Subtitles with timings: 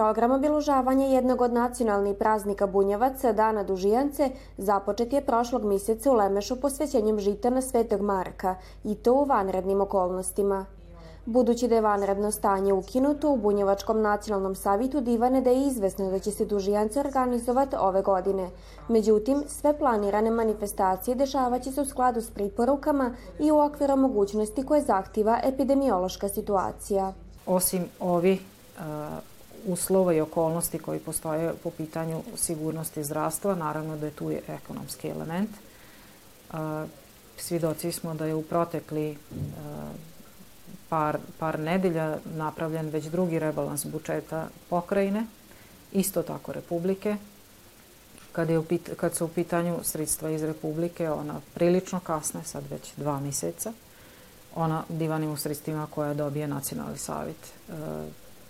[0.00, 6.60] Program obilužavanja jednog od nacionalnih praznika Bunjevaca, Dana Dužijance, započet je prošlog mjeseca u Lemešu
[6.60, 8.54] posvećenjem žita na Svetog Marka
[8.84, 10.66] i to u vanrednim okolnostima.
[11.26, 16.18] Budući da je vanredno stanje ukinuto, u Bunjevačkom nacionalnom savitu divane da je izvesno da
[16.18, 18.50] će se dužijance organizovati ove godine.
[18.88, 24.82] Međutim, sve planirane manifestacije dešavaće se u skladu s priporukama i u okviru mogućnosti koje
[24.82, 27.12] zahtjeva epidemiološka situacija.
[27.46, 28.38] Osim ovi
[29.66, 35.50] uslova i okolnosti koji postoje po pitanju sigurnosti zdravstva, naravno da je tu ekonomski element.
[36.52, 36.58] Uh,
[37.36, 39.36] svidoci smo da je u protekli uh,
[40.88, 45.26] par, par nedelja napravljen već drugi rebalans budžeta pokrajine,
[45.92, 47.16] isto tako Republike.
[48.32, 52.64] Kad, je u pit, kad su u pitanju sredstva iz Republike, ona prilično kasne, sad
[52.70, 53.72] već dva mjeseca.
[54.54, 57.36] Ona divanim u sredstvima koje dobije Nacionalni savjet.
[57.68, 57.72] E,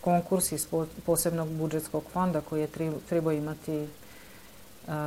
[0.01, 0.67] konkurs iz
[1.07, 3.87] posebnog budžetskog fonda koji je trebao imati e,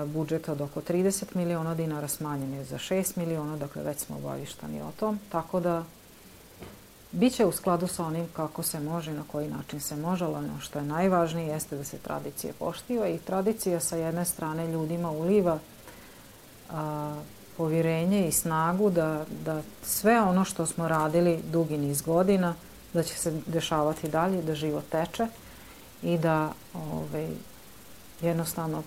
[0.05, 4.81] budžet od oko 30 miliona dinara smanjen je za 6 miliona, dakle već smo obavištani
[4.81, 5.83] o tom, tako da
[7.13, 10.59] Biće u skladu sa onim kako se može, na koji način se može, ali ono
[10.59, 15.59] što je najvažnije jeste da se tradicije poštiva i tradicija sa jedne strane ljudima uliva
[16.71, 17.21] a,
[17.57, 22.55] povjerenje i snagu da, da sve ono što smo radili dugi niz godina,
[22.93, 25.27] da će se dešavati dalje, da život teče
[26.03, 27.27] i da ovaj,
[28.21, 28.83] jednostavno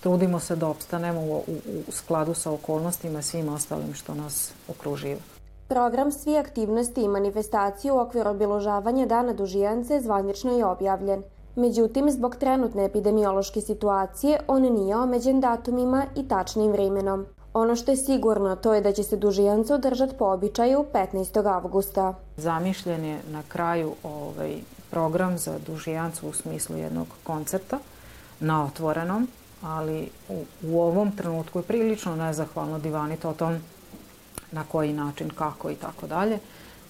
[0.00, 5.20] trudimo se da opstanemo u, u, u skladu sa okolnostima svim ostalim što nas okruživa.
[5.68, 11.22] Program svi aktivnosti i manifestacije u okviru obiložavanja Dana Dužijance zvanično je objavljen.
[11.56, 17.26] Međutim, zbog trenutne epidemiološke situacije, on nije omeđen datumima i tačnim vremenom.
[17.54, 21.54] Ono što je sigurno to je da će se Dužijance održati po običaju 15.
[21.54, 22.14] avgusta.
[22.36, 24.54] Zamišljen je na kraju ovaj
[24.90, 27.78] program za Dužijancu u smislu jednog koncerta
[28.40, 29.28] na otvorenom,
[29.62, 33.58] ali u, u ovom trenutku je prilično nezahvalno divaniti o tom
[34.52, 36.38] na koji način, kako i tako dalje.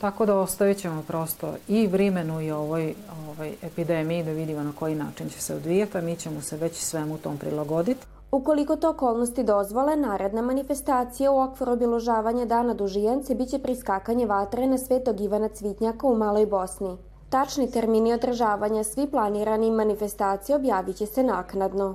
[0.01, 2.95] Tako da ostavit ćemo prosto i vrimenu i ovoj,
[3.29, 6.77] ovoj epidemiji da vidimo na koji način će se odvijeti, a mi ćemo se već
[6.77, 8.07] svemu tom prilagoditi.
[8.35, 14.79] Ukoliko to okolnosti dozvole, naredna manifestacija u okviru obiložavanja Dana Dužijance biće priskakanje vatre na
[14.79, 16.97] Svetog Ivana Cvitnjaka u Maloj Bosni.
[17.31, 21.95] Tačni termini održavanja svi planirani manifestacije objavit će se naknadno.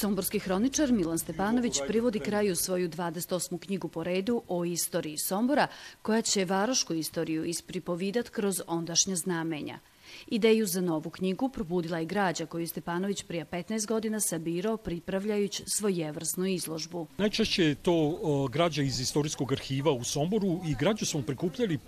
[0.00, 3.58] Somborski hroničar Milan Stepanović privodi kraju svoju 28.
[3.58, 5.66] knjigu po redu o istoriji Sombora,
[6.02, 9.78] koja će varošku istoriju ispripovidat kroz ondašnje znamenja–
[10.26, 16.46] Ideju za novu knjigu probudila je građa koju Stepanović prije 15 godina sabirao pripravljajući svojevrsnu
[16.46, 17.06] izložbu.
[17.18, 21.78] Najčešće je to građa iz istorijskog arhiva u Somboru i građu smo prikupljali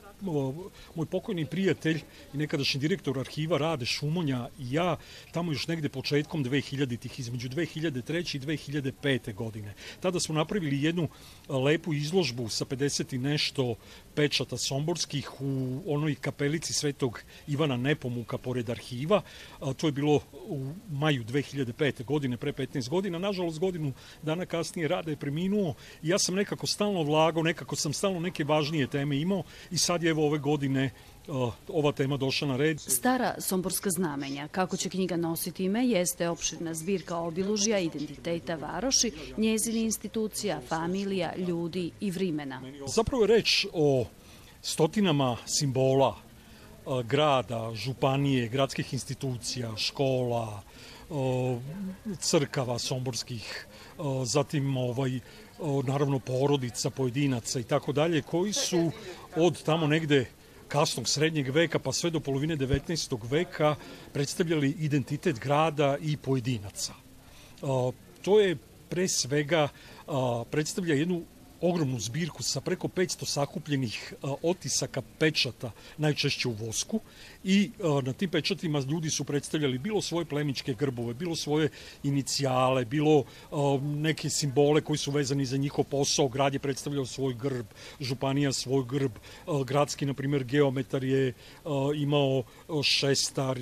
[0.95, 2.01] moj pokojni prijatelj
[2.35, 4.97] i nekadašnji direktor arhiva Rade Šumonja i ja
[5.33, 8.37] tamo još negde početkom 2000-ih, između 2003.
[8.37, 9.35] i 2005.
[9.35, 9.75] godine.
[10.01, 11.09] Tada smo napravili jednu
[11.49, 13.75] lepu izložbu sa 50 i nešto
[14.15, 19.23] pečata somborskih u onoj kapelici Svetog Ivana Nepomuka pored arhiva.
[19.77, 22.05] To je bilo u maju 2005.
[22.05, 23.19] godine, pre 15 godina.
[23.19, 27.93] Nažalost, godinu dana kasnije Rada je preminuo i ja sam nekako stalno vlagao, nekako sam
[27.93, 30.91] stalno neke važnije teme imao i sad je evo ove godine
[31.69, 32.81] ova tema došla na red.
[32.81, 39.81] Stara somborska znamenja, kako će knjiga nositi ime, jeste opširna zbirka obilužja, identiteta varoši, njezini
[39.81, 42.63] institucija, familija, ljudi i vrimena.
[42.87, 44.05] Zapravo je reč o
[44.63, 46.17] stotinama simbola
[47.05, 50.63] grada, županije, gradskih institucija, škola,
[52.19, 53.67] crkava somborskih,
[54.25, 55.21] zatim ovaj,
[55.85, 58.91] naravno porodica, pojedinaca i tako dalje, koji su
[59.37, 60.27] od tamo negde
[60.69, 63.19] kasnog srednjeg veka pa sve do polovine 19.
[63.31, 63.75] veka
[64.13, 66.95] predstavljali identitet grada i pojedinaca.
[68.23, 68.57] To je
[68.89, 69.69] pre svega
[70.51, 71.23] predstavlja jednu
[71.63, 77.01] ogromnu zbirku sa preko 500 sakupljenih otisaka pečata, najčešće u vosku.
[77.45, 77.71] I
[78.03, 81.69] na tim pečatima ljudi su predstavljali bilo svoje plemičke grbove, bilo svoje
[82.03, 83.25] inicijale, bilo
[83.83, 87.67] neke simbole koji su vezani za njihov posao, grad je predstavljao svoj grb,
[88.01, 89.13] županija svoj grb,
[89.67, 91.33] gradski, na primjer, geometar je
[91.97, 92.43] imao
[92.83, 93.59] šestar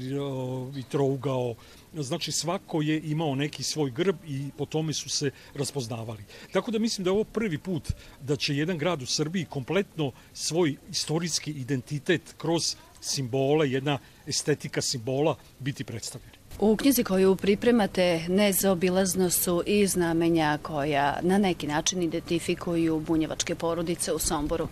[0.76, 1.54] i trougao,
[1.94, 6.24] znači svako je imao neki svoj grb i po tome su se raspoznavali.
[6.52, 10.12] Tako da mislim da je ovo prvi put da će jedan grad u Srbiji kompletno
[10.32, 16.40] svoj istorijski identitet kroz simbole, jedna estetika simbola biti predstavljena.
[16.58, 24.12] U knjizi koju pripremate nezaobilazno su i znamenja koja na neki način identifikuju bunjevačke porodice
[24.12, 24.68] u Somboru.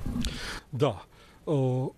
[0.72, 0.98] Da,
[1.46, 1.90] o,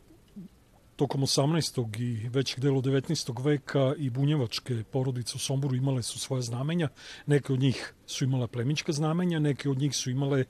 [1.01, 2.01] tokom 18.
[2.01, 3.45] i većeg delu 19.
[3.45, 6.89] veka i bunjevačke porodice u Somboru imale su svoje znamenja.
[7.27, 10.45] Neke od njih su imale plemička znamenja, neke od njih su imale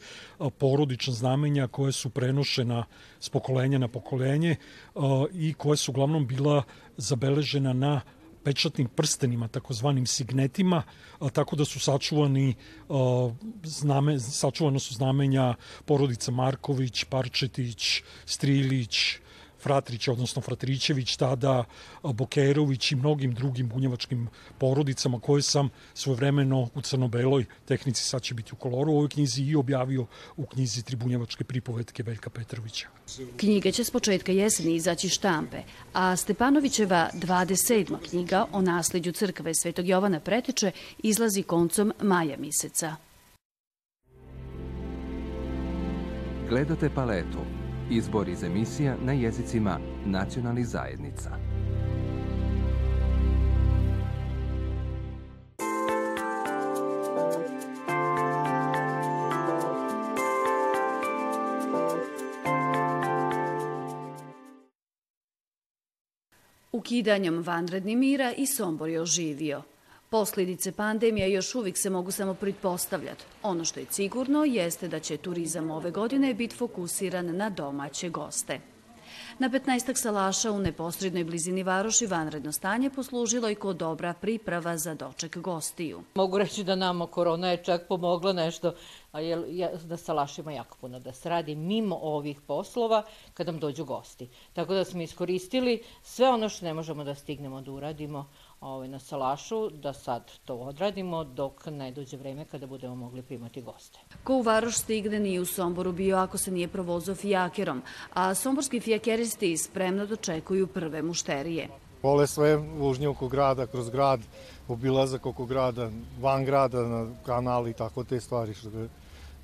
[0.58, 2.84] porodična znamenja koje su prenošena
[3.20, 4.56] s pokolenja na pokolenje
[5.32, 6.62] i koje su uglavnom bila
[6.96, 8.00] zabeležena na
[8.44, 10.82] pečatnim prstenima, takozvanim signetima,
[11.32, 12.54] tako da su sačuvani
[13.64, 15.54] zname, sačuvano su znamenja
[15.84, 19.20] porodica Marković, Parčetić, Strilić,
[19.62, 21.64] Fratrić, odnosno Fratrićević, tada
[22.02, 24.28] Bokerović i mnogim drugim bunjevačkim
[24.58, 29.42] porodicama koje sam svojevremeno u crno-beloj tehnici, sad će biti u koloru u ovoj knjizi
[29.42, 32.88] i objavio u knjizi Tri bunjevačke pripovetke Veljka Petrovića.
[33.36, 37.96] Knjige će s početka jeseni izaći štampe, a Stepanovićeva 27.
[38.10, 40.70] knjiga o nasledđu crkve Svetog Jovana Pretiče
[41.02, 42.96] izlazi koncom maja meseca.
[46.48, 47.59] Gledate paletu
[47.90, 51.30] Izbor iz emisija na jezicima nacionalnih zajednica.
[66.72, 69.62] Ukidanjem vanredni mira i Sombor je oživio.
[70.10, 73.24] Posljedice pandemije još uvijek se mogu samo pretpostavljati.
[73.42, 78.60] Ono što je sigurno jeste da će turizam ove godine biti fokusiran na domaće goste.
[79.38, 84.94] Na 15 salaša u neposrednoj blizini Varoši vanredno stanje poslužilo i kod dobra priprava za
[84.94, 86.02] doček gostiju.
[86.14, 88.74] Mogu reći da nama korona je čak pomogla nešto,
[89.12, 93.02] a je, da salašima jako puno da se radi mimo ovih poslova
[93.34, 94.28] kad nam dođu gosti.
[94.52, 98.26] Tako da smo iskoristili sve ono što ne možemo da stignemo da uradimo
[98.60, 103.62] ovaj, na salašu, da sad to odradimo dok ne dođe vreme kada budemo mogli primati
[103.62, 103.98] goste.
[104.24, 107.82] Ko u Varoš stigne nije u Somboru bio ako se nije provozao fijakerom,
[108.14, 111.68] a somborski fijakeristi spremno dočekuju prve mušterije.
[112.02, 114.20] Vole sve vužnje oko grada, kroz grad,
[114.68, 115.90] obilazak oko grada,
[116.20, 118.54] van grada, na kanali i tako te stvari.
[118.54, 118.68] Što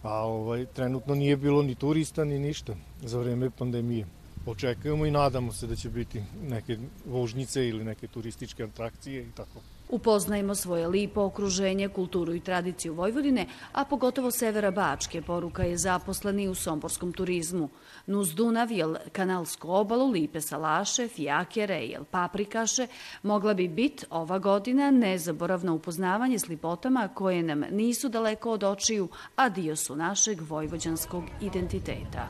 [0.02, 4.06] a ovaj, trenutno nije bilo ni turista ni ništa za vreme pandemije
[4.50, 9.60] očekujemo i nadamo se da će biti neke vožnjice ili neke turističke atrakcije i tako.
[9.88, 16.48] Upoznajmo svoje lipo okruženje, kulturu i tradiciju Vojvodine, a pogotovo severa Bačke, poruka je zaposleni
[16.48, 17.69] u somborskom turizmu.
[18.06, 22.87] Nuz Dunav, jel kanalsku obalu, lipe salaše, fijakere, jel paprikaše,
[23.22, 29.08] mogla bi biti ova godina nezaboravno upoznavanje s lipotama koje nam nisu daleko od očiju,
[29.37, 32.28] a dio su našeg vojvođanskog identiteta.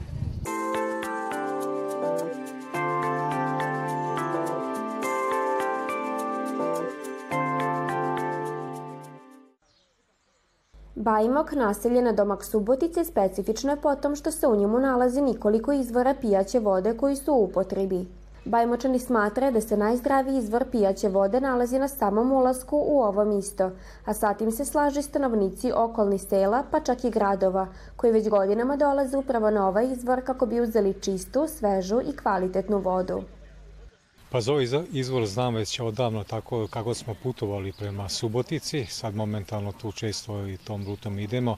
[10.99, 15.73] Bajmok, naselje na domak Subotice, specifično je po tom što se u njemu nalazi nikoliko
[15.73, 18.07] izvora pijaće vode koji su u upotrebi.
[18.45, 23.71] Bajmočani smatra da se najzdraviji izvor pijaće vode nalazi na samom ulasku u ovo misto,
[24.05, 27.67] a satim se slaži stanovnici okolnih sela, pa čak i gradova,
[27.97, 32.79] koji već godinama dolaze upravo na ovaj izvor kako bi uzeli čistu, svežu i kvalitetnu
[32.79, 33.23] vodu.
[34.31, 39.73] Pa za ovaj izvor znam već odavno tako kako smo putovali prema Subotici, sad momentalno
[39.73, 41.57] tu često i tom rutom idemo,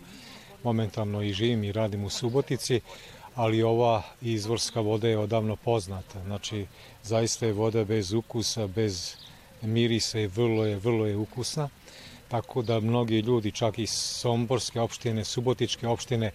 [0.64, 2.80] momentalno i živim i radim u Subotici,
[3.34, 6.66] ali ova izvorska voda je odavno poznata, znači
[7.02, 9.16] zaista je voda bez ukusa, bez
[9.62, 11.68] mirisa i vrlo je, vrlo je ukusna,
[12.28, 16.30] tako da mnogi ljudi, čak i Somborske opštine, Subotičke opštine,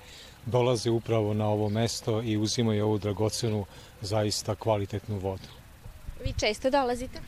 [0.46, 3.66] dolaze upravo na ovo mesto i uzimaju ovu dragocenu,
[4.02, 5.63] zaista kvalitetnu vodu.
[6.24, 7.20] Vi često dolazite?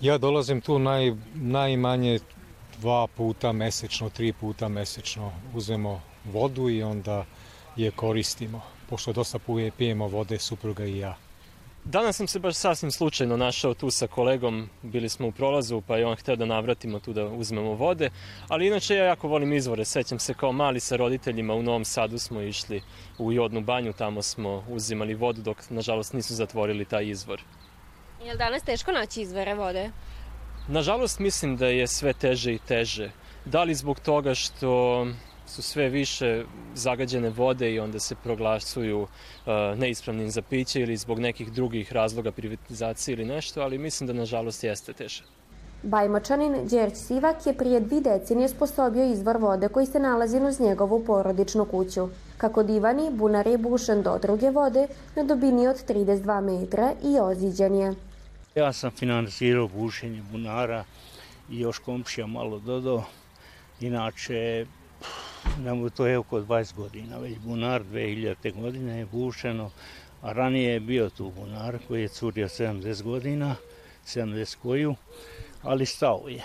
[0.00, 2.18] Ja dolazim tu naj, najmanje
[2.78, 5.32] dva puta mesečno, tri puta mesečno.
[5.54, 7.24] Uzmemo vodu i onda
[7.76, 9.38] je koristimo, pošto dosta
[9.76, 11.16] pijemo vode supruga i ja.
[11.84, 15.96] Danas sam se baš sasvim slučajno našao tu sa kolegom, bili smo u prolazu pa
[15.96, 18.10] je on hteo da navratimo tu da uzmemo vode,
[18.48, 22.18] ali inače ja jako volim izvore, sećam se kao mali sa roditeljima u Novom Sadu
[22.18, 22.82] smo išli
[23.18, 27.42] u Jodnu banju, tamo smo uzimali vodu dok nažalost nisu zatvorili taj izvor.
[28.24, 29.90] Je li danas teško naći izvore vode?
[30.68, 33.10] Nažalost mislim da je sve teže i teže.
[33.44, 35.06] Da li zbog toga što
[35.46, 36.44] su sve više
[36.74, 39.08] zagađene vode i onda se proglasuju uh,
[39.78, 44.64] neispravnim za piće ili zbog nekih drugih razloga privatizacije ili nešto, ali mislim da nažalost
[44.64, 45.22] jeste teže.
[45.82, 51.04] Bajmočanin Đerć Sivak je prije dvi decenije sposobio izvor vode koji se nalazi uz njegovu
[51.04, 52.08] porodičnu kuću.
[52.38, 57.74] Kako divani, bunar je bušen do druge vode na dubini od 32 metra i oziđen
[57.74, 57.94] je.
[58.54, 60.84] Ja sam finansirao bušenje bunara
[61.50, 63.04] i još komšija malo dodao.
[63.80, 64.66] Inače,
[65.64, 68.60] nemo to je oko 20 godina, već bunar 2000.
[68.60, 69.70] godine je bušeno,
[70.22, 73.56] a ranije je bio tu bunar koji je curio 70 godina,
[74.06, 74.94] 70 koju,
[75.66, 76.44] ali stao je.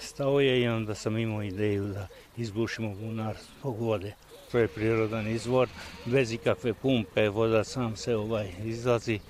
[0.00, 4.14] Stao je i onda sam imao ideju da izbušimo bunar zbog vode.
[4.52, 5.68] To je prirodan izvor,
[6.04, 9.20] bez ikakve pumpe, voda sam se ovaj izlazi,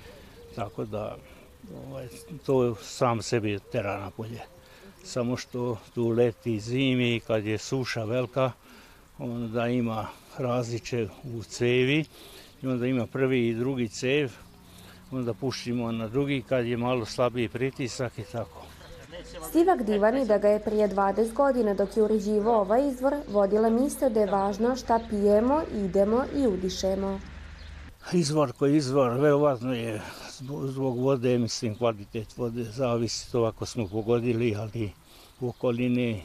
[0.55, 1.17] tako da
[1.87, 2.07] ovaj,
[2.45, 4.41] to sam sebi tera napolje.
[5.03, 8.51] Samo što tu leti zimi kad je suša velika,
[9.17, 10.07] onda ima
[10.37, 12.05] različe u cevi
[12.61, 14.31] i onda ima prvi i drugi cev,
[15.11, 18.65] onda puštimo na drugi kad je malo slabiji pritisak i tako.
[19.51, 24.09] Sivak divani da ga je prije 20 godina dok je uređivo ovaj izvor vodila misle
[24.09, 27.19] da je važno šta pijemo, idemo i udišemo.
[28.13, 30.01] Izvor koji izvor, verovatno je
[30.65, 34.91] zbog vode, mislim kvalitet vode zavisi to ako smo pogodili, ali
[35.39, 36.23] u okolini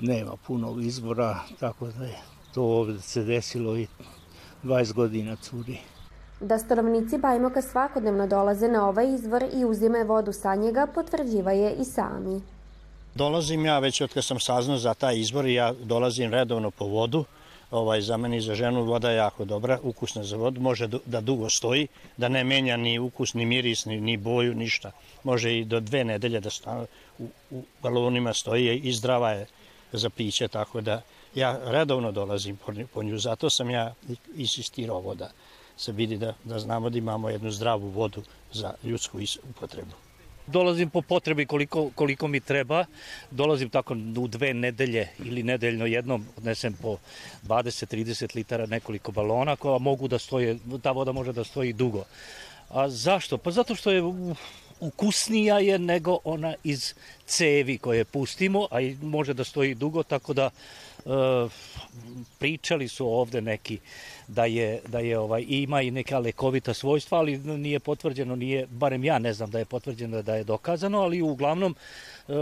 [0.00, 2.18] nema puno izvora, tako da je
[2.54, 3.86] to ovde se desilo i
[4.64, 5.78] 20 godina curi.
[6.40, 11.72] Da stanovnici Bajmoka svakodnevno dolaze na ovaj izvor i uzime vodu sa njega, potvrđiva je
[11.72, 12.40] i sami.
[13.14, 16.84] Dolazim ja već od kad sam saznao za taj izvor i ja dolazim redovno po
[16.84, 17.24] vodu.
[17.70, 21.20] Ovaj, za meni i za ženu voda je jako dobra, ukusna za vodu, može da
[21.20, 24.90] dugo stoji, da ne menja ni ukus, ni miris, ni, ni boju, ništa.
[25.24, 26.86] Može i do dve nedelje da stane,
[27.18, 29.46] u, u balonima stoji i zdrava je
[29.92, 31.02] za piće, tako da
[31.34, 32.58] ja redovno dolazim
[32.92, 33.94] po, nju, zato sam ja
[34.36, 35.30] insistirao ovo da
[35.80, 38.22] se vidi da, da znamo da imamo jednu zdravu vodu
[38.52, 39.18] za ljudsku
[39.50, 39.96] upotrebu.
[40.46, 42.84] Dolazim po potrebi koliko, koliko mi treba,
[43.30, 46.96] dolazim tako u dve nedelje ili nedeljno jednom odnesem po
[47.46, 52.04] 20-30 litara nekoliko balona koja mogu da stoje, ta voda može da stoji dugo.
[52.68, 53.38] A zašto?
[53.38, 54.02] Pa zato što je
[54.80, 56.94] ukusnija je nego ona iz
[57.26, 61.10] cevi koje pustimo, a i može da stoji dugo, tako da e,
[62.38, 63.78] pričali su ovde neki
[64.28, 69.04] da je, da je ovaj, ima i neka lekovita svojstva, ali nije potvrđeno, nije, barem
[69.04, 71.76] ja ne znam da je potvrđeno da je dokazano, ali uglavnom
[72.28, 72.32] e,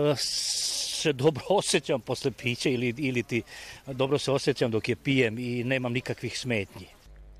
[1.01, 3.43] se dobro osjećam posle pića ili, ili ti
[3.87, 6.98] dobro se osjećam dok je pijem i nemam nikakvih smetnji.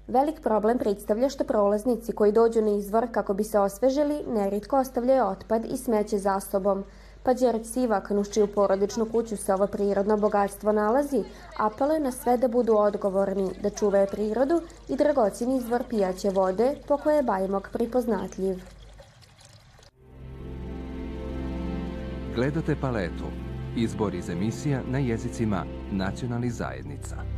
[0.09, 5.25] Velik problem predstavlja što prolaznici koji dođu na izvor kako bi se osvežili neritko ostavljaju
[5.25, 6.85] otpad i smeće za sobom.
[7.23, 11.25] Pa Đereć Sivak, nuš čiju porodičnu kuću se ovo prirodno bogatstvo nalazi,
[11.59, 16.97] apeluje na sve da budu odgovorni, da čuvaju prirodu i dragocini izvor pijaće vode po
[16.97, 18.57] koje je Bajmok pripoznatljiv.
[22.35, 23.25] Gledate paletu.
[23.77, 27.38] Izbor iz emisija na jezicima nacionalnih zajednica.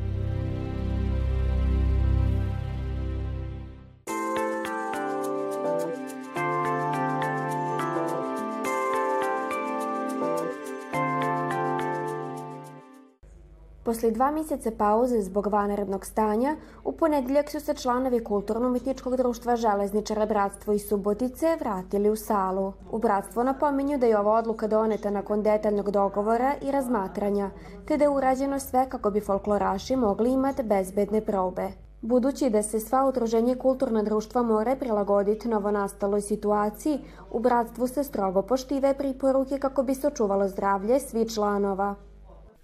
[14.00, 20.26] Posle dva mjeseca pauze zbog vanrednog stanja, u ponedjeljak su se članovi Kulturno-umetničkog društva Železničara
[20.26, 22.72] Bratstvo i Subotice vratili u salu.
[22.90, 27.50] U Bratstvo napominju da je ova odluka doneta nakon detaljnog dogovora i razmatranja,
[27.86, 31.68] te da je urađeno sve kako bi folkloraši mogli imati bezbedne probe.
[32.00, 36.98] Budući da se sva udruženje kulturna društva more prilagoditi novonastaloj situaciji,
[37.30, 41.94] u Bratstvu se strogo poštive priporuke kako bi se očuvalo zdravlje svi članova.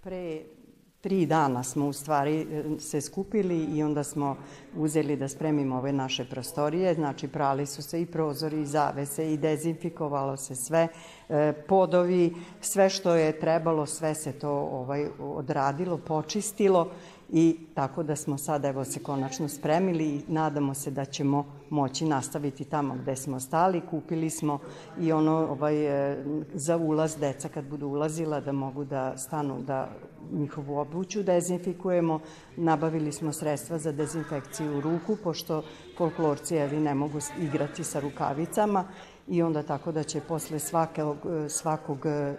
[0.00, 0.56] Pre
[1.00, 4.36] tri dana smo u stvari e, se skupili i onda smo
[4.76, 6.94] uzeli da spremimo ove naše prostorije.
[6.94, 10.88] Znači, prali su se i prozori i zavese i dezinfikovalo se sve,
[11.28, 16.90] e, podovi, sve što je trebalo, sve se to ovaj odradilo, počistilo
[17.32, 22.04] i tako da smo sada evo se konačno spremili i nadamo se da ćemo moći
[22.04, 23.82] nastaviti tamo gde smo stali.
[23.90, 24.58] Kupili smo
[25.00, 29.88] i ono ovaj, e, za ulaz deca kad budu ulazila da mogu da stanu da
[30.32, 32.20] njihovu obuću dezinfikujemo.
[32.56, 35.62] Nabavili smo sredstva za dezinfekciju ruku, pošto
[35.98, 38.84] folklorci evi ne mogu igrati sa rukavicama
[39.28, 41.16] i onda tako da će posle svakog,
[41.48, 42.34] svakog e,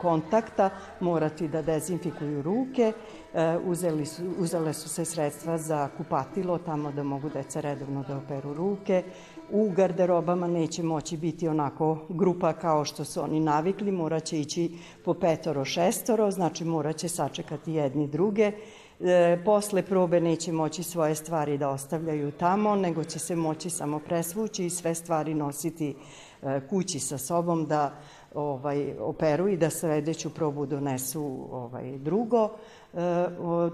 [0.00, 2.92] kontakta morati da dezinfikuju ruke.
[3.34, 8.16] E, uzeli su, uzele su se sredstva za kupatilo, tamo da mogu deca redovno da
[8.16, 9.02] operu ruke.
[9.50, 15.14] U garderobama neće moći biti onako grupa kao što su oni navikli, moraće ići po
[15.14, 18.52] petoro, šestoro, znači moraće sačekati jedni druge.
[19.00, 23.98] E, posle probe neće moći svoje stvari da ostavljaju tamo, nego će se moći samo
[23.98, 25.96] presvući i sve stvari nositi
[26.42, 27.94] e, kući sa sobom da
[28.34, 32.50] ovaj, operu i da sledeću probu donesu ovaj, drugo.
[32.94, 32.98] E,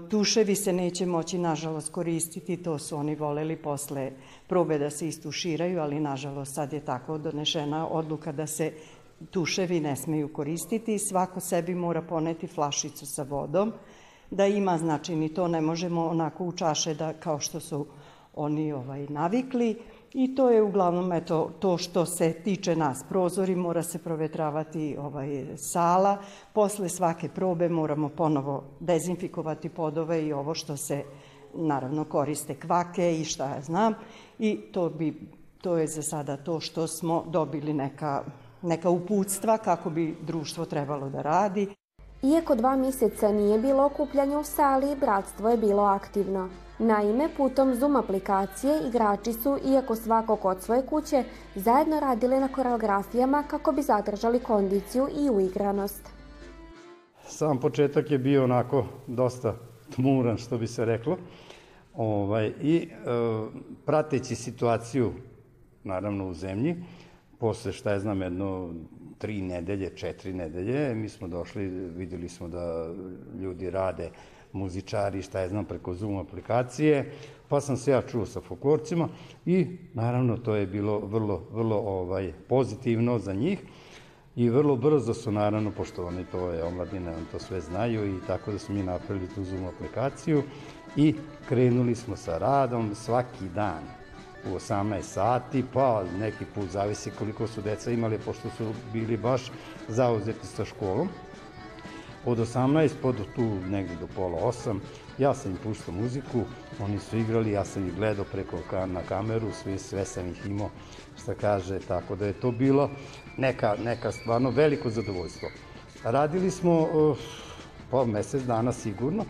[0.09, 4.11] tuševi se neće moći, nažalost, koristiti, to su oni voleli posle
[4.47, 8.73] probe da se istuširaju, ali nažalost sad je tako donešena odluka da se
[9.31, 13.73] tuševi ne smeju koristiti, svako sebi mora poneti flašicu sa vodom,
[14.31, 17.85] da ima, znači ni to ne možemo onako u čaše da kao što su
[18.33, 19.77] oni ovaj navikli.
[20.13, 23.03] I to je uglavnom eto to što se tiče nas.
[23.09, 26.17] Prozori mora se provetravati ovaj sala.
[26.53, 31.03] Posle svake probe moramo ponovo dezinfikovati podove i ovo što se
[31.53, 33.93] naravno koriste kvake i šta ja znam.
[34.39, 35.27] I to bi
[35.61, 38.23] to je za sada to što smo dobili neka
[38.61, 41.67] neka uputstva kako bi društvo trebalo da radi.
[42.23, 46.49] Iako dva mjeseca nije bilo okupljanja u sali, bratstvo je bilo aktivno.
[46.79, 51.23] Naime, putom Zoom aplikacije igrači su, iako svako kod svoje kuće,
[51.55, 56.09] zajedno radili na koreografijama kako bi zadržali kondiciju i uigranost.
[57.25, 59.55] Sam početak je bio onako dosta
[59.95, 61.17] tmuran, što bi se reklo.
[61.95, 62.87] Ovaj, I e,
[63.85, 65.11] prateći situaciju,
[65.83, 66.75] naravno u zemlji,
[67.39, 68.73] posle šta je znam jedno
[69.21, 72.93] tri nedelje, četiri nedelje, mi smo došli, videli smo da
[73.41, 74.09] ljudi rade
[74.53, 77.11] muzičari, šta je znam, preko Zoom aplikacije,
[77.47, 79.09] pa sam se ja čuo sa folklorcima
[79.45, 83.59] i naravno to je bilo vrlo, vrlo ovaj, pozitivno za njih
[84.35, 88.19] i vrlo brzo su naravno, pošto oni to je omladina, on to sve znaju i
[88.27, 90.43] tako da smo mi napravili tu Zoom aplikaciju
[90.95, 91.15] i
[91.49, 94.00] krenuli smo sa radom svaki dan
[94.45, 99.51] u 18 sati, pa neki put zavisi koliko su deca imali, pošto su bili baš
[99.87, 101.09] zauzeti sa školom
[102.25, 104.79] od 18 pa do tu negde do pola 8.
[105.17, 106.43] Ja sam im puštao muziku,
[106.79, 110.45] oni su igrali, ja sam ih gledao preko ka, na kameru, sve, sve sam ih
[110.45, 110.69] imao,
[111.21, 112.89] šta kaže, tako da je to bilo
[113.37, 115.49] neka, neka stvarno veliko zadovoljstvo.
[116.03, 117.17] Radili smo uh,
[117.91, 119.25] pa mesec dana sigurno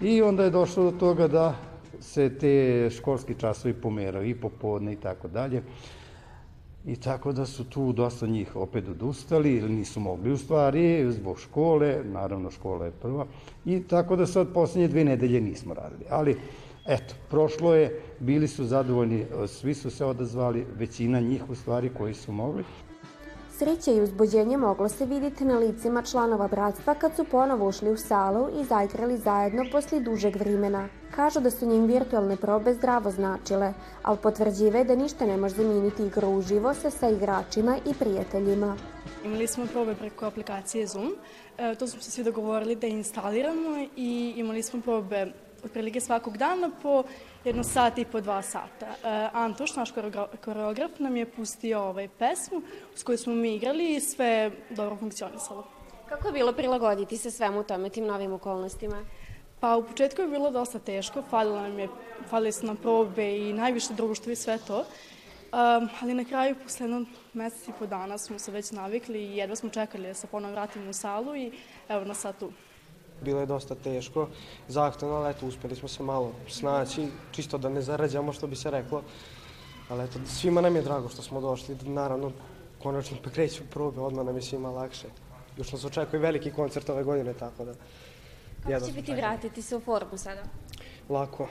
[0.00, 1.54] i onda je došlo do toga da
[2.00, 5.62] se te školski časovi pomeraju i popodne i tako dalje.
[6.86, 11.40] I tako da su tu dosta njih opet odustali ili nisu mogli u stvari zbog
[11.40, 13.26] škole, naravno škola je prva.
[13.64, 16.04] I tako da sad poslednje dve nedelje nismo radili.
[16.10, 16.36] Ali
[16.86, 22.14] eto, prošlo je, bili su zadovoljni, svi su se odazvali, većina njih u stvari koji
[22.14, 22.64] su mogli.
[23.60, 27.96] Sreće i uzbuđenje moglo se vidjeti na licima članova bratstva kad su ponovo ušli u
[27.96, 30.88] salu i zaigrali zajedno posle dužeg vrimena.
[31.14, 36.06] Kažu da su njim virtualne probe zdravo značile, ali potvrđive da ništa ne može zamijeniti
[36.06, 38.76] igru uživo sa sa igračima i prijateljima.
[39.24, 41.14] Imali smo probe preko aplikacije Zoom,
[41.58, 45.32] e, to smo se svi dogovorili da instaliramo i imali smo probe
[45.64, 47.04] otprilike svakog dana po
[47.44, 48.86] jedno sat i po dva sata.
[48.86, 49.92] Uh, Antoš, naš
[50.44, 52.62] koreograf, nam je pustio ovaj pesmu
[52.94, 55.64] s kojoj smo mi igrali i sve dobro funkcionisalo.
[56.08, 59.04] Kako je bilo prilagoditi se svemu tome, tim novim okolnostima?
[59.60, 61.88] Pa u početku je bilo dosta teško, falilo nam je,
[62.28, 64.78] falili su nam probe i najviše društvo i sve to.
[64.78, 69.36] Um, ali na kraju, posle jedno mesec i po dana smo se već navikli i
[69.36, 71.52] jedva smo čekali da se ponovno vratimo u salu i
[71.88, 72.52] evo nas sad tu.
[73.22, 74.28] Bilo je dosta teško,
[74.68, 78.70] zahtevno, ali eto, uspeli smo se malo snaći, čisto da ne zarađamo, što bi se
[78.70, 79.02] reklo.
[79.88, 82.32] Ali eto, svima nam je drago što smo došli, naravno,
[82.82, 85.08] konačno pa kreću probe, odmah nam je svima lakše.
[85.56, 87.72] Još nas očekuje veliki koncert ove godine, tako da...
[88.68, 90.42] Kako će biti vratiti se u formu sada?
[91.08, 91.48] Lako.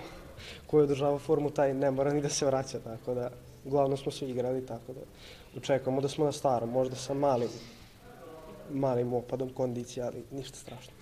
[0.67, 3.29] Ko je održava formu, taj ne mora ni da se vraća, tako da...
[3.65, 5.01] Glavno smo svi igrali, tako da
[5.57, 7.49] očekujemo da smo na starom, možda sa malim,
[8.71, 10.93] malim opadom kondicije, ali ništa strašno.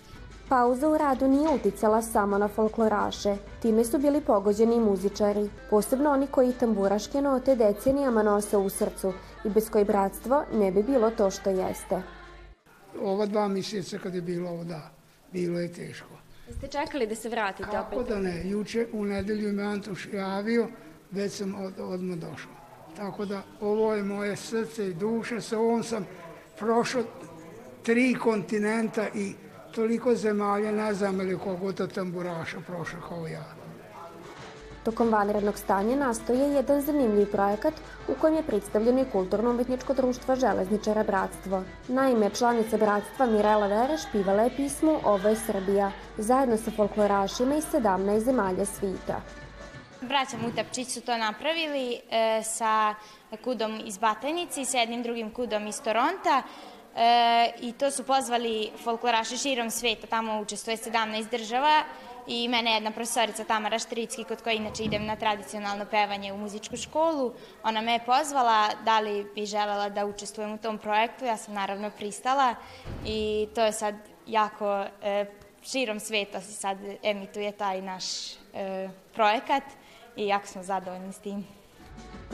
[0.48, 3.36] Pauza u radu nije uticala samo na folkloraše.
[3.62, 9.12] Time su bili pogođeni i muzičari, posebno oni koji tamburaške note decenijama nose u srcu
[9.44, 12.02] i bez koji bratstvo ne bi bilo to što jeste.
[13.02, 14.90] Ova dva mjeseca kad je bilo ovo, da,
[15.32, 16.08] bilo je teško.
[16.48, 17.98] Jeste čekali da se vratite Kako opet?
[17.98, 20.68] Kako da ne, juče u nedelju me Antoš javio,
[21.10, 22.52] već sam od, odmah došao.
[22.96, 26.06] Tako da ovo je moje srce i duša, sa ovom sam
[26.58, 27.02] prošao
[27.82, 29.34] tri kontinenta i
[29.74, 33.44] toliko zemalja, ne znam ili koliko to tamburaša prošao kao ja.
[34.84, 37.74] Tokom vanrednog stanja nastoje jedan zanimljiv projekat
[38.08, 41.62] u kojem je predstavljeno i kulturno-umetničko društvo Železničara Bratstvo.
[41.88, 47.64] Naime, članica Bratstva Mirela Vereš pivala je pismu Ovo je Srbija, zajedno sa folklorašima iz
[47.72, 49.20] 17 zemalja svita.
[50.00, 52.94] Braća Mutapčić su to napravili e, sa
[53.44, 56.42] kudom iz Batajnice i sa jednim drugim kudom iz Toronta
[56.98, 61.84] e, i to su pozvali folkloraše širom sveta, tamo učestvuje 17 država
[62.26, 66.76] i mene jedna profesorica Tamara Štricki, kod koja inače idem na tradicionalno pevanje u muzičku
[66.76, 67.32] školu,
[67.62, 71.54] ona me je pozvala da li bi želela da učestvujem u tom projektu, ja sam
[71.54, 72.54] naravno pristala
[73.06, 73.94] i to je sad
[74.26, 75.26] jako e,
[75.62, 79.62] širom sveta se sad emituje taj naš e, projekat
[80.16, 81.57] i jako smo zadovoljni s tim.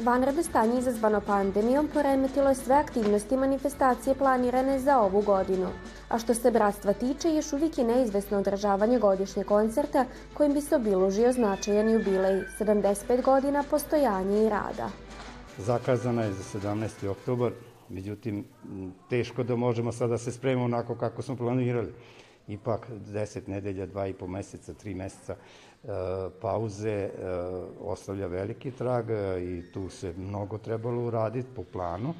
[0.02, 5.68] Vanredno stanje izazvano pandemijom poremetilo je sve aktivnosti manifestacije planirane za ovu godinu.
[6.08, 10.04] A što se bratstva tiče, još uvijek je neizvesno održavanje godišnje koncerta
[10.34, 14.90] kojim bi se obilužio značajan jubilej, 75 godina postojanja i rada.
[15.58, 17.08] Zakazana je za 17.
[17.08, 17.52] oktobar,
[17.88, 18.44] međutim,
[19.10, 21.94] teško da možemo sada da se spremimo onako kako smo planirali.
[22.48, 25.36] Ipak 10 nedelja, dva i po meseca, tri meseca
[26.40, 27.10] pauze e,
[27.80, 32.14] ostavlja veliki trag e, i tu se mnogo trebalo uraditi po planu.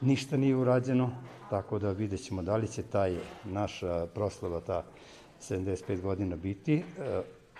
[0.00, 1.10] Ništa nije urađeno,
[1.50, 4.84] tako da vidjet ćemo da li će taj naša proslava, ta
[5.40, 6.82] 75 godina biti,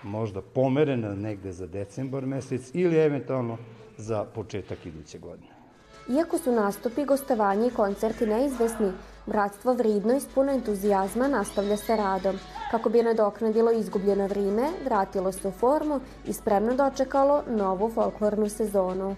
[0.02, 3.58] možda pomerena negde za decembar mesec ili eventualno
[3.96, 5.61] za početak iduće godine.
[6.08, 8.92] Iako su nastupi, gostovanje i koncerti neizvesni,
[9.26, 12.38] Bratstvo vridno i puno entuzijazma nastavlja sa radom.
[12.70, 19.16] Kako bi nadoknadilo izgubljeno vrime, vratilo se u formu i spremno dočekalo novu folklornu sezonu.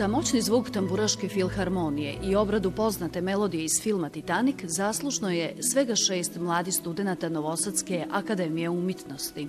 [0.00, 5.96] Za moćni zvuk tamburaške filharmonije i obradu poznate melodije iz filma Titanic zaslušno je svega
[5.96, 9.48] šest mladi studenta Novosadske akademije umitnosti.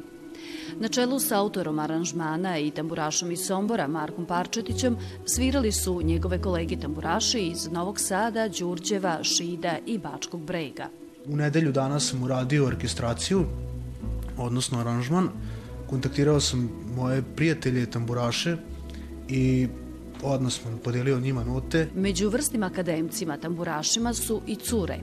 [0.80, 6.80] Na čelu sa autorom aranžmana i tamburašom iz Sombora, Markom Parčetićem, svirali su njegove kolegi
[6.80, 10.90] tamburaši iz Novog Sada, Đurđeva, Šida i Bačkog brega.
[11.26, 13.46] U nedelju dana sam uradio orkestraciju,
[14.38, 15.30] odnosno aranžman.
[15.90, 18.58] Kontaktirao sam moje prijatelje tamburaše
[19.30, 19.68] i
[20.24, 21.88] odmah smo podelio njima note.
[21.96, 25.00] Među vrstim akademcima tamburašima su i cure.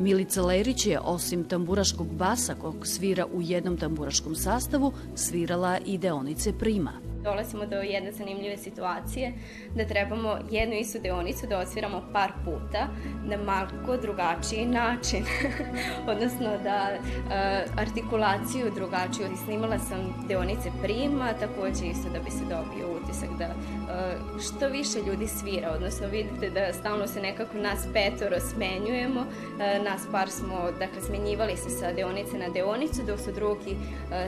[0.00, 6.52] Milica Lerić je osim tamburaškog basa kog svira u jednom tamburaškom sastavu, svirala i deonice
[6.58, 9.32] prima dolazimo do jedne zanimljive situacije
[9.74, 12.88] da trebamo jednu istu deonicu da osviramo par puta
[13.24, 15.24] na malko drugačiji način.
[16.12, 19.26] Odnosno da uh, artikulaciju drugačiju.
[19.44, 24.98] Snimala sam deonice prima, takođe isto da bi se dobio utisak da uh, što više
[25.06, 30.70] ljudi svira, odnosno vidite da stalno se nekako nas petoro smenjujemo, uh, nas par smo,
[30.78, 33.76] dakle, smenjivali se sa deonice na deonicu, dok su drugi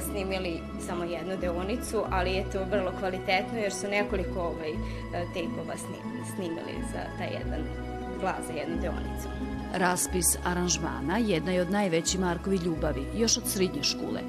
[0.00, 4.72] snimili samo jednu deonicu, ali je to vrlo vrlo kvalitetno jer su nekoliko ovaj,
[5.34, 5.74] tejpova
[6.34, 7.60] snimili za taj jedan
[8.20, 9.28] glas, za jednu deonicu.
[9.74, 14.20] Raspis aranžmana jedna je od najveći Markovi ljubavi, još od srednje škole.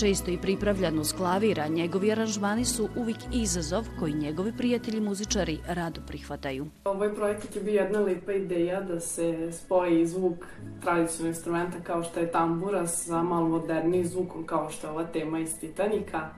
[0.00, 6.00] Često i pripravljan uz klavira, njegovi aranžmani su uvijek izazov koji njegovi prijatelji muzičari rado
[6.06, 6.66] prihvataju.
[6.84, 10.46] Ovaj projekat je bio jedna lipa ideja da se spoji zvuk
[10.82, 15.38] tradicionalnog instrumenta kao što je tambura sa malo modernijim zvukom kao što je ova tema
[15.38, 16.28] iz Titanika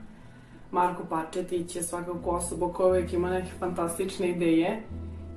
[0.71, 4.81] Marko Pačetić je svakako osoba koja uvek ima neke fantastične ideje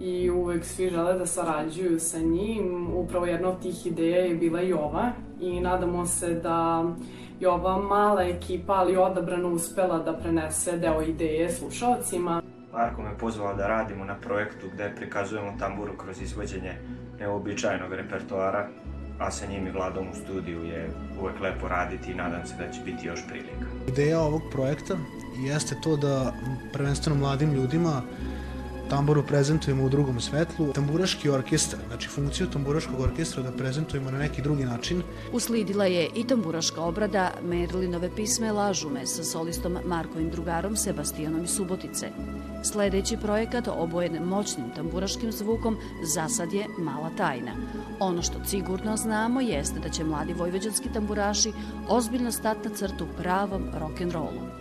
[0.01, 2.95] i uvek svi žele da sarađuju sa njim.
[2.95, 6.85] Upravo jedna od tih ideja je bila i ova i nadamo se da
[7.41, 12.43] je ova mala ekipa, ali odabrano uspela da prenese deo ideje slušalcima.
[12.73, 16.73] Marko me pozvala da radimo na projektu gde prikazujemo tamburu kroz izvođenje
[17.21, 18.69] neobičajnog repertoara
[19.19, 20.91] a sa njim i Vladom u studiju je
[21.21, 23.67] uvek lepo raditi i nadam se da će biti još prilika.
[23.89, 24.95] Ideja ovog projekta
[25.37, 26.35] jeste to da
[26.73, 28.03] prvenstveno mladim ljudima
[28.93, 30.73] tamburu prezentujemo u drugom svetlu.
[30.73, 35.03] Tamburaški orkestar, znači funkciju tamburaškog orkestra da prezentujemo na neki drugi način.
[35.33, 42.11] Uslidila je i tamburaška obrada Merlinove pisme Lažume sa solistom Markovim drugarom Sebastianom iz Subotice.
[42.65, 45.77] Sledeći projekat, obojen moćnim tamburaškim zvukom,
[46.15, 47.53] za sad je mala tajna.
[48.01, 51.53] Ono što sigurno znamo jeste da će mladi vojvođanski tamburaši
[51.89, 54.52] ozbiljno stati na crtu pravom rock'n'rollu.